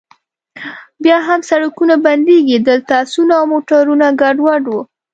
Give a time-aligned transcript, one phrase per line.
[1.03, 4.73] بیا هم سړکونه بندیږي، دلته اسونه او موټرونه ګډوډ و.